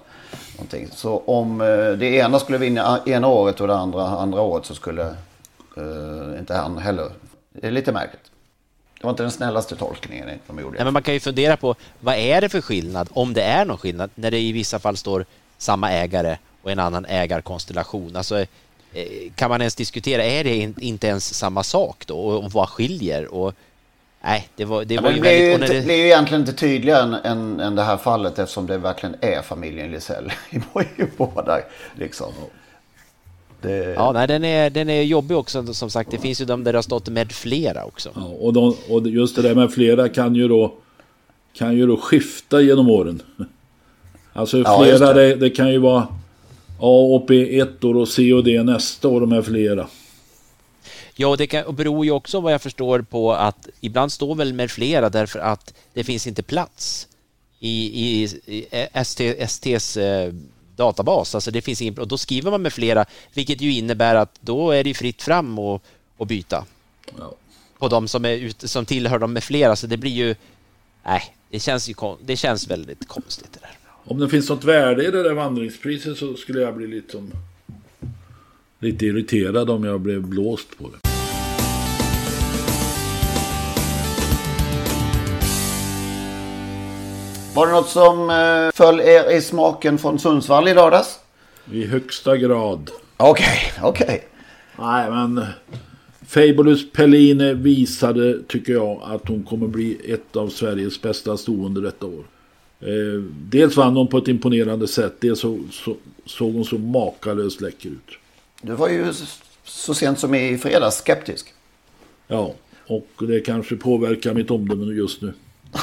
Någonting. 0.57 0.89
Så 0.93 1.23
om 1.27 1.61
eh, 1.61 1.67
det 1.99 2.07
ena 2.07 2.39
skulle 2.39 2.59
vinna 2.59 3.01
ena 3.07 3.27
året 3.29 3.61
och 3.61 3.67
det 3.69 3.77
andra 3.77 4.03
andra 4.07 4.41
året 4.41 4.67
så 4.67 4.75
skulle 4.75 5.03
eh, 5.77 6.39
inte 6.39 6.55
han 6.55 6.79
heller. 6.79 7.09
Det 7.53 7.67
är 7.67 7.71
lite 7.71 7.93
märkligt. 7.93 8.25
Det 9.01 9.05
var 9.05 9.11
inte 9.11 9.23
den 9.23 9.33
snällaste 9.33 9.77
tolkningen 9.77 10.29
de 10.47 10.59
gjorde. 10.59 10.77
Nej, 10.77 10.85
men 10.85 10.93
man 10.93 11.03
kan 11.03 11.15
ju 11.15 11.21
fundera 11.21 11.57
på 11.57 11.75
vad 12.01 12.15
är 12.15 12.41
det 12.41 12.49
för 12.49 12.61
skillnad, 12.61 13.09
om 13.13 13.33
det 13.35 13.43
är 13.43 13.65
någon 13.65 13.79
skillnad, 13.79 14.11
när 14.15 14.31
det 14.31 14.39
i 14.39 14.53
vissa 14.53 14.79
fall 14.79 14.97
står 14.97 15.25
samma 15.64 15.90
ägare 15.92 16.37
och 16.62 16.71
en 16.71 16.78
annan 16.78 17.04
ägarkonstellation. 17.04 18.16
Alltså, 18.16 18.38
eh, 18.38 18.47
kan 19.35 19.50
man 19.50 19.61
ens 19.61 19.75
diskutera, 19.75 20.25
är 20.25 20.44
det 20.44 20.56
in- 20.56 20.75
inte 20.80 21.06
ens 21.06 21.35
samma 21.35 21.62
sak 21.62 22.04
då? 22.06 22.18
Och, 22.18 22.52
vad 22.52 22.68
skiljer? 22.68 23.35
Och, 23.35 23.54
nej, 24.25 24.49
det 24.56 24.64
var, 24.64 24.85
det 24.85 24.94
Ja, 24.94 25.00
var 25.00 25.11
ju 25.11 25.14
det, 25.16 25.21
blir 25.21 25.33
ju 25.33 25.50
väldigt... 25.50 25.61
inte, 25.62 25.73
när 25.75 25.80
det 25.80 25.85
blir 25.87 25.97
ju 25.97 26.04
egentligen 26.04 26.40
inte 26.40 26.52
tydligare 26.52 27.02
än, 27.02 27.14
än, 27.14 27.61
än 27.61 27.75
det 27.75 27.83
här 27.83 27.97
fallet 27.97 28.38
eftersom 28.38 28.66
det 28.66 28.78
verkligen 28.78 29.16
är 29.21 29.42
familjen 29.42 29.90
Lisell 29.90 30.33
i 30.50 30.56
i 31.02 31.06
båda. 31.16 31.59
Liksom. 31.99 32.33
Det, 33.61 33.94
Ja, 33.97 34.12
nej, 34.12 34.26
den 34.28 34.44
är, 34.44 34.71
den 34.71 34.88
är 34.90 35.02
jobbig 35.02 35.37
också 35.37 35.75
som 35.75 35.90
sagt. 35.90 36.11
Det 36.11 36.18
finns 36.18 36.40
ju 36.40 36.44
de 36.44 36.64
där 36.64 36.73
det 36.73 36.76
har 36.78 36.83
stått 36.83 37.09
med 37.09 37.33
flera 37.33 37.85
också. 37.85 38.11
Ja, 38.14 38.23
och, 38.25 38.52
de, 38.52 38.76
och 38.90 39.06
just 39.09 39.37
det 39.37 39.42
där 39.42 39.54
med 39.54 39.73
flera 39.73 40.09
kan 40.09 40.35
ju 40.35 40.49
då 40.49 40.75
kan 41.52 41.76
ju 41.76 41.87
då 41.87 41.97
skifta 41.97 42.61
genom 42.61 42.88
åren. 42.90 43.23
Alltså 44.35 44.59
Ja, 44.59 44.83
flera, 44.83 45.12
det. 45.12 45.29
det. 45.29 45.35
Det, 45.35 45.50
kan 45.50 45.73
ju 45.73 45.79
vara 45.79 46.00
A 46.79 47.14
och 47.14 47.25
B 47.26 47.59
ett 47.59 47.85
år 47.85 47.95
och 47.97 48.09
C 48.09 48.33
och 48.33 48.45
D 48.45 48.62
nästa 48.62 49.09
år, 49.09 49.21
de 49.21 49.33
här 49.33 49.43
flera. 49.43 49.87
Ja, 51.14 51.29
och 51.29 51.37
det 51.37 51.47
kan, 51.47 51.64
och 51.64 51.75
beror 51.75 52.05
ju 52.05 52.11
också 52.11 52.41
vad 52.41 52.53
jag 52.53 52.62
förstår 52.62 53.03
på 53.03 53.33
att 53.33 53.69
ibland 53.81 54.12
står 54.12 54.35
väl 54.35 54.53
med 54.53 54.71
flera 54.71 55.11
därför 55.11 55.38
att 55.38 55.75
det 55.93 56.05
finns 56.05 56.26
inte 56.26 56.43
plats 56.43 57.09
i, 57.61 57.87
i, 57.87 58.23
i 58.47 58.67
ST, 58.93 59.47
STs 59.49 59.97
eh, 59.97 60.33
databas. 60.76 61.35
Alltså 61.35 61.50
det 61.50 61.62
finns 61.62 61.83
ingen, 61.83 61.99
och 61.99 62.09
då 62.09 62.19
skriver 62.19 62.50
man 62.50 62.62
med 62.62 62.73
flera, 62.73 63.05
vilket 63.35 63.61
ju 63.61 63.73
innebär 63.73 64.14
att 64.14 64.38
då 64.41 64.71
är 64.71 64.85
det 64.85 64.88
ju 64.88 64.95
fritt 64.95 65.23
fram 65.23 65.59
och, 65.59 65.83
och 66.17 66.26
byta. 66.26 66.64
På 67.79 67.88
de 67.88 68.09
som, 68.09 68.25
är 68.25 68.33
ute, 68.33 68.69
som 68.69 68.87
tillhör 68.87 69.19
dem 69.19 69.33
med 69.33 69.45
flera, 69.45 69.76
så 69.76 69.87
det 69.87 69.97
blir 69.97 70.12
ju... 70.12 70.35
Nej, 71.05 71.23
det 71.50 71.61
känns 71.61 71.88
ju 71.88 71.95
det 72.21 72.37
känns 72.37 72.69
väldigt 72.69 73.09
konstigt 73.09 73.53
det 73.53 73.61
där. 73.61 73.84
Om 74.07 74.19
det 74.19 74.29
finns 74.29 74.51
något 74.51 74.65
värde 74.65 75.05
i 75.05 75.11
det 75.11 75.23
där 75.23 75.35
vandringspriset 75.35 76.19
så 76.19 76.35
skulle 76.35 76.61
jag 76.61 76.77
bli 76.77 76.87
lite, 76.87 77.13
som, 77.13 77.31
lite 78.79 79.07
irriterad 79.07 79.71
om 79.71 79.85
jag 79.85 80.01
blev 80.01 80.23
blåst 80.23 80.79
på 80.79 80.85
det. 80.89 81.09
Var 87.55 87.67
det 87.67 87.73
något 87.73 87.89
som 87.89 88.31
eh, 88.31 88.73
föll 88.75 89.01
er 89.01 89.37
i 89.37 89.41
smaken 89.41 89.99
från 89.99 90.19
Sundsvall 90.19 90.69
i 90.69 90.75
lördags? 90.75 91.19
I 91.73 91.85
högsta 91.85 92.37
grad. 92.37 92.91
Okej, 93.17 93.73
okej. 93.83 94.25
Nej, 94.79 95.11
men 95.11 95.45
Fabulous 96.27 96.93
Pelline 96.93 97.63
visade, 97.63 98.43
tycker 98.49 98.73
jag, 98.73 99.01
att 99.03 99.29
hon 99.29 99.43
kommer 99.43 99.67
bli 99.67 100.13
ett 100.13 100.37
av 100.37 100.49
Sveriges 100.49 101.03
bästa 101.03 101.37
stående 101.37 101.81
detta 101.81 102.07
år. 102.07 102.25
Eh, 102.85 103.23
dels 103.49 103.76
vann 103.76 103.97
hon 103.97 104.09
på 104.09 104.19
ett 104.19 104.29
imponerande 104.29 104.88
sätt. 104.88 105.14
Dels 105.21 105.41
så, 105.41 105.61
så, 105.71 105.97
såg 106.26 106.55
hon 106.55 106.64
så 106.64 106.79
makalöst 106.79 107.61
läcker 107.61 107.88
ut. 107.88 108.19
Du 108.62 108.73
var 108.73 108.88
ju 108.88 109.12
så 109.64 109.95
sent 109.95 110.19
som 110.19 110.35
i 110.35 110.59
fredags 110.59 110.97
skeptisk. 110.97 111.53
Ja, 112.29 112.55
och 112.87 113.09
det 113.19 113.41
kanske 113.41 113.76
påverkar 113.76 114.35
mitt 114.35 114.50
omdöme 114.50 114.93
just 114.93 115.23
nu. 115.23 115.33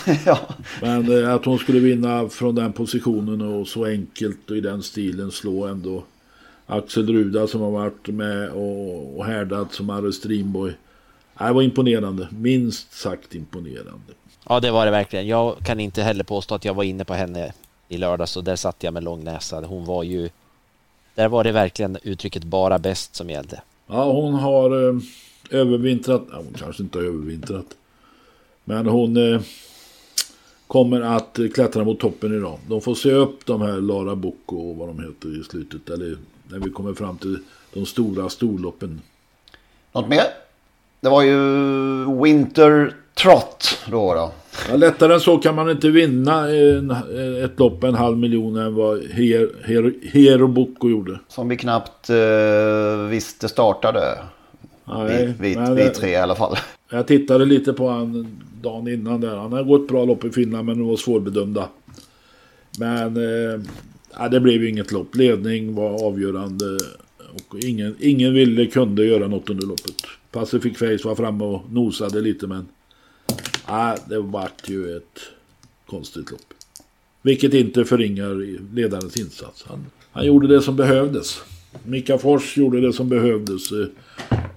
ja. 0.25 0.39
Men 0.81 1.23
eh, 1.23 1.33
att 1.33 1.45
hon 1.45 1.59
skulle 1.59 1.79
vinna 1.79 2.29
från 2.29 2.55
den 2.55 2.73
positionen 2.73 3.41
och 3.41 3.67
så 3.67 3.85
enkelt 3.85 4.51
och 4.51 4.57
i 4.57 4.61
den 4.61 4.83
stilen 4.83 5.31
slå 5.31 5.65
ändå 5.65 6.03
Axel 6.65 7.13
Ruda 7.13 7.47
som 7.47 7.61
har 7.61 7.71
varit 7.71 8.07
med 8.07 8.49
och, 8.49 9.17
och 9.17 9.25
härdat 9.25 9.73
som 9.73 9.89
Arre 9.89 10.13
Strindborg. 10.13 10.73
Det 11.37 11.53
var 11.53 11.61
imponerande, 11.61 12.27
minst 12.31 12.93
sagt 12.93 13.35
imponerande. 13.35 14.13
Ja, 14.49 14.59
det 14.59 14.71
var 14.71 14.85
det 14.85 14.91
verkligen. 14.91 15.27
Jag 15.27 15.57
kan 15.57 15.79
inte 15.79 16.03
heller 16.03 16.23
påstå 16.23 16.55
att 16.55 16.65
jag 16.65 16.73
var 16.73 16.83
inne 16.83 17.05
på 17.05 17.13
henne 17.13 17.53
i 17.87 17.97
lördags 17.97 18.37
och 18.37 18.43
där 18.43 18.55
satt 18.55 18.83
jag 18.83 18.93
med 18.93 19.03
lång 19.03 19.23
näsa. 19.23 19.61
Hon 19.61 19.85
var 19.85 20.03
ju... 20.03 20.29
Där 21.15 21.27
var 21.27 21.43
det 21.43 21.51
verkligen 21.51 21.97
uttrycket 22.03 22.43
bara 22.43 22.79
bäst 22.79 23.15
som 23.15 23.29
gällde. 23.29 23.61
Ja, 23.87 24.11
hon 24.11 24.33
har 24.33 24.87
eh, 24.87 24.95
övervintrat. 25.49 26.21
Ja, 26.31 26.37
hon 26.37 26.53
kanske 26.59 26.83
inte 26.83 26.97
har 26.97 27.05
övervintrat. 27.05 27.65
Men 28.63 28.87
hon 28.87 29.33
eh, 29.33 29.41
kommer 30.67 31.01
att 31.01 31.39
klättra 31.53 31.83
mot 31.83 31.99
toppen 31.99 32.37
idag. 32.37 32.59
De 32.67 32.81
får 32.81 32.95
se 32.95 33.11
upp 33.11 33.45
de 33.45 33.61
här 33.61 33.81
Lara 33.81 34.15
Bocco 34.15 34.55
och 34.55 34.75
vad 34.75 34.87
de 34.87 34.99
heter 34.99 35.41
i 35.41 35.43
slutet. 35.43 35.89
Eller 35.89 36.17
när 36.47 36.59
vi 36.59 36.69
kommer 36.69 36.93
fram 36.93 37.17
till 37.17 37.39
de 37.73 37.85
stora 37.85 38.29
storloppen. 38.29 39.01
Något 39.91 40.09
mer? 40.09 40.23
Det 40.99 41.09
var 41.09 41.21
ju 41.21 41.37
Winter 42.23 42.95
Trot 43.21 43.79
då. 43.91 44.13
då. 44.13 44.31
Ja, 44.69 44.75
lättare 44.75 45.13
än 45.13 45.19
så 45.19 45.37
kan 45.37 45.55
man 45.55 45.69
inte 45.69 45.89
vinna 45.89 46.49
en, 46.49 46.91
ett 47.43 47.59
lopp 47.59 47.83
en 47.83 47.95
halv 47.95 48.17
miljon 48.17 48.55
än 48.55 48.75
vad 48.75 49.03
Her, 49.03 49.49
Her, 49.63 49.93
Hero 50.11 50.47
Bocco 50.47 50.89
gjorde. 50.89 51.19
Som 51.27 51.49
vi 51.49 51.57
knappt 51.57 52.09
uh, 52.09 53.07
visste 53.09 53.49
startade. 53.49 54.17
Nej, 54.85 55.35
vi, 55.39 55.55
vi, 55.55 55.83
vi 55.83 55.89
tre 55.89 56.09
i 56.09 56.15
alla 56.15 56.35
fall. 56.35 56.55
Jag 56.91 57.07
tittade 57.07 57.45
lite 57.45 57.73
på 57.73 57.89
han 57.89 58.27
dagen 58.61 58.87
innan 58.87 59.21
där. 59.21 59.35
Han 59.35 59.53
har 59.53 59.63
gått 59.63 59.87
bra 59.87 60.05
lopp 60.05 60.25
i 60.25 60.29
Finland 60.29 60.65
men 60.65 60.77
de 60.77 60.87
var 60.87 60.97
svårbedömda. 60.97 61.67
Men 62.79 63.17
eh, 63.17 64.29
det 64.29 64.39
blev 64.39 64.63
inget 64.63 64.91
lopp. 64.91 65.15
Ledning 65.15 65.75
var 65.75 66.05
avgörande. 66.05 66.65
Och 67.33 67.59
ingen, 67.63 67.95
ingen 67.99 68.33
ville 68.33 68.65
kunde 68.65 69.05
göra 69.05 69.27
något 69.27 69.49
under 69.49 69.67
loppet. 69.67 69.95
Pacific 70.31 70.77
Face 70.77 71.07
var 71.07 71.15
framme 71.15 71.43
och 71.43 71.61
nosade 71.71 72.21
lite 72.21 72.47
men 72.47 72.67
Nej, 73.69 73.97
det 74.05 74.19
vart 74.19 74.69
ju 74.69 74.97
ett 74.97 75.19
konstigt 75.89 76.31
lopp. 76.31 76.53
Vilket 77.21 77.53
inte 77.53 77.85
förringar 77.85 78.59
ledarens 78.75 79.17
insats. 79.17 79.65
Han, 79.67 79.85
han 80.11 80.25
gjorde 80.25 80.47
det 80.47 80.61
som 80.61 80.75
behövdes. 80.75 81.41
Mika 81.83 82.17
Fors 82.17 82.57
gjorde 82.57 82.81
det 82.81 82.93
som 82.93 83.09
behövdes. 83.09 83.71
Eh, 83.71 83.87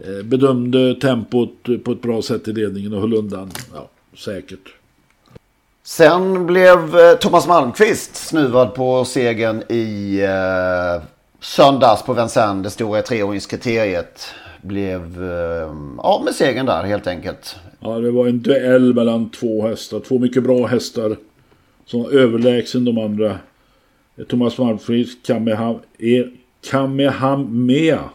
eh, 0.09 0.23
bedömde 0.23 0.95
tempot 0.95 1.85
på 1.85 1.93
ett 1.93 2.03
bra 2.03 2.23
sätt 2.23 2.49
i 2.49 2.53
ledningen 2.53 2.95
och 2.95 3.01
höll 3.01 3.15
undan. 3.15 3.51
Ja, 3.75 3.91
säkert. 4.17 4.75
Sen 5.83 6.47
blev 6.47 6.99
eh, 6.99 7.15
Thomas 7.15 7.47
Malmqvist 7.47 8.17
snuvad 8.17 8.75
på 8.75 9.05
segern 9.05 9.63
i 9.69 10.21
eh, 10.21 11.03
söndags 11.41 12.03
på 12.03 12.13
Vincennes, 12.13 12.63
det 12.63 12.71
stora 12.71 13.03
treåringskriteriet. 13.03 14.27
Blev 14.63 15.31
eh, 15.31 15.73
av 15.99 16.25
med 16.25 16.35
segern 16.35 16.67
där 16.67 16.85
helt 16.85 17.07
enkelt. 17.07 17.57
Ja, 17.87 17.99
det 18.01 18.11
var 18.11 18.27
en 18.27 18.43
duell 18.43 18.95
mellan 18.95 19.31
två 19.31 19.67
hästar. 19.67 20.01
Två 20.01 20.19
mycket 20.19 20.43
bra 20.43 20.67
hästar. 20.67 21.17
Som 21.85 22.03
var 22.03 22.11
överlägsen 22.11 22.85
de 22.85 22.99
andra. 22.99 23.39
Thomas 24.29 24.59
Malmqvist, 24.59 25.19
Kamehameha. 26.71 28.11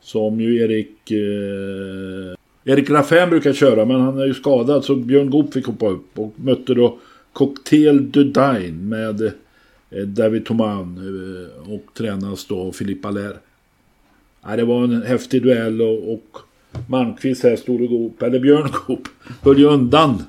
Som 0.00 0.40
ju 0.40 0.62
Erik... 0.62 1.10
Eh, 1.10 2.34
Erik 2.64 2.90
Raffin 2.90 3.30
brukar 3.30 3.52
köra 3.52 3.84
men 3.84 4.00
han 4.00 4.18
är 4.18 4.26
ju 4.26 4.34
skadad 4.34 4.84
så 4.84 4.96
Björn 4.96 5.30
Goop 5.30 5.52
fick 5.52 5.66
hoppa 5.66 5.88
upp. 5.88 6.18
Och 6.18 6.32
mötte 6.36 6.74
då 6.74 6.98
Cocktail 7.32 8.10
Dudain 8.10 8.88
med 8.88 9.22
eh, 9.90 10.02
David 10.06 10.46
Thoman. 10.46 10.96
Eh, 10.96 11.72
och 11.72 11.84
tränas 11.94 12.46
då 12.46 12.60
av 12.60 12.72
Philippe 12.72 13.08
Allaire. 13.08 13.36
Ja, 14.42 14.56
det 14.56 14.64
var 14.64 14.84
en 14.84 15.02
häftig 15.02 15.42
duell 15.42 15.82
och, 15.82 16.12
och 16.12 16.38
Malmqvists 16.88 17.44
här, 17.44 17.56
Store 17.56 17.86
Goop, 17.86 18.22
eller 18.22 18.40
Björn 18.40 18.70
Goop, 18.86 19.08
höll 19.42 19.58
ju 19.58 19.64
undan. 19.64 20.22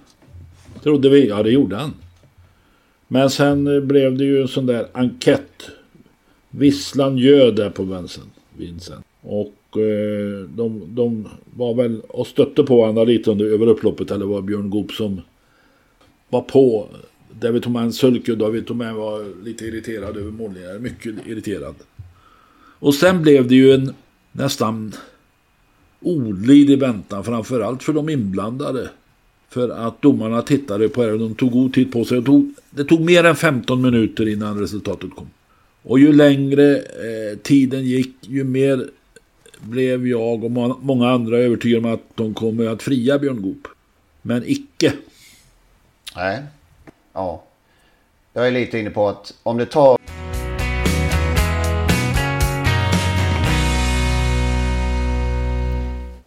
Trodde 0.83 1.09
vi. 1.09 1.27
Ja, 1.27 1.43
det 1.43 1.51
gjorde 1.51 1.75
han. 1.75 1.93
Men 3.07 3.29
sen 3.29 3.67
eh, 3.67 3.81
blev 3.81 4.17
det 4.17 4.23
ju 4.23 4.41
en 4.41 4.47
sån 4.47 4.65
där 4.65 4.87
enkät. 4.93 5.69
Visslan 6.49 7.17
ljöd 7.17 7.55
där 7.55 7.69
på 7.69 7.83
Vincent. 7.83 8.33
Vincent. 8.57 9.05
Och 9.21 9.77
eh, 9.77 10.47
de, 10.55 10.95
de 10.95 11.27
var 11.55 11.73
väl 11.73 12.01
och 12.01 12.27
stötte 12.27 12.63
på 12.63 12.77
varandra 12.77 13.03
lite 13.03 13.31
under 13.31 13.45
över 13.45 13.67
upploppet. 13.67 14.11
Eller 14.11 14.25
var 14.25 14.41
Björn 14.41 14.69
Goop 14.69 14.91
som 14.91 15.21
var 16.29 16.41
på. 16.41 16.87
David 17.39 17.63
Thomas 17.63 17.95
Sulke 17.95 18.31
och 18.31 18.37
David 18.37 18.67
Thomain 18.67 18.95
var 18.95 19.43
lite 19.43 19.65
irriterad 19.65 20.17
över 20.17 20.31
målningen. 20.31 20.81
Mycket 20.81 21.27
irriterad. 21.27 21.75
Och 22.79 22.95
sen 22.95 23.21
blev 23.21 23.47
det 23.47 23.55
ju 23.55 23.73
en 23.73 23.93
nästan 24.31 24.93
olidlig 26.03 26.79
väntan 26.79 27.23
framförallt 27.23 27.83
för 27.83 27.93
de 27.93 28.09
inblandade. 28.09 28.89
För 29.49 29.69
att 29.69 30.01
domarna 30.01 30.41
tittade 30.41 30.89
på 30.89 31.03
det 31.05 31.11
och 31.11 31.19
de 31.19 31.35
tog 31.35 31.51
god 31.51 31.73
tid 31.73 31.91
på 31.91 32.05
sig. 32.05 32.19
Det 32.19 32.25
tog, 32.25 32.53
det 32.69 32.83
tog 32.83 33.01
mer 33.01 33.23
än 33.23 33.35
15 33.35 33.81
minuter 33.81 34.27
innan 34.27 34.59
resultatet 34.59 35.09
kom. 35.15 35.29
Och 35.83 35.99
ju 35.99 36.13
längre 36.13 36.75
eh, 36.75 37.37
tiden 37.43 37.85
gick 37.85 38.15
ju 38.21 38.43
mer 38.43 38.89
blev 39.63 40.07
jag 40.07 40.43
och 40.43 40.51
många 40.81 41.09
andra 41.09 41.37
övertygade 41.37 41.87
om 41.87 41.93
att 41.93 42.03
de 42.15 42.33
kommer 42.33 42.67
att 42.67 42.83
fria 42.83 43.19
Björn 43.19 43.41
Goop. 43.41 43.67
Men 44.21 44.43
icke. 44.45 44.93
Nej. 46.15 46.43
Ja. 47.13 47.43
Jag 48.33 48.47
är 48.47 48.51
lite 48.51 48.79
inne 48.79 48.89
på 48.89 49.09
att 49.09 49.33
om 49.43 49.57
det 49.57 49.65
tar... 49.65 49.97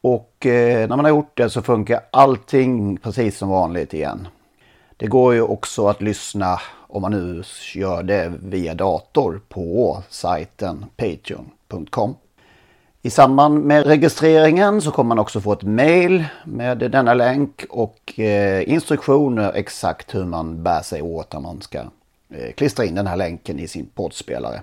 Och 0.00 0.46
eh, 0.46 0.88
när 0.88 0.96
man 0.96 1.04
har 1.04 1.08
gjort 1.08 1.36
det 1.36 1.50
så 1.50 1.62
funkar 1.62 2.00
allting 2.10 2.96
precis 2.96 3.38
som 3.38 3.48
vanligt 3.48 3.94
igen. 3.94 4.28
Det 4.96 5.06
går 5.06 5.34
ju 5.34 5.42
också 5.42 5.86
att 5.86 6.02
lyssna 6.02 6.60
om 6.88 7.02
man 7.02 7.10
nu 7.10 7.42
gör 7.74 8.02
det 8.02 8.32
via 8.42 8.74
dator 8.74 9.40
på 9.48 10.02
sajten 10.08 10.84
patreon.com. 10.96 12.14
I 13.02 13.10
samband 13.10 13.64
med 13.64 13.86
registreringen 13.86 14.80
så 14.80 14.90
kommer 14.90 15.08
man 15.08 15.18
också 15.18 15.40
få 15.40 15.52
ett 15.52 15.62
mail 15.62 16.24
med 16.44 16.78
denna 16.78 17.14
länk 17.14 17.64
och 17.70 18.20
eh, 18.20 18.68
instruktioner 18.68 19.52
exakt 19.54 20.14
hur 20.14 20.24
man 20.24 20.62
bär 20.62 20.82
sig 20.82 21.02
åt 21.02 21.32
när 21.32 21.40
man 21.40 21.62
ska 21.62 21.78
eh, 21.78 22.52
klistra 22.56 22.84
in 22.84 22.94
den 22.94 23.06
här 23.06 23.16
länken 23.16 23.58
i 23.58 23.68
sin 23.68 23.86
poddspelare. 23.94 24.62